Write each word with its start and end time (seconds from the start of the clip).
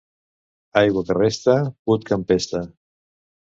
Aigua 0.81 1.03
que 1.09 1.17
resta, 1.19 1.55
put 1.91 2.09
que 2.09 2.19
empesta. 2.19 2.65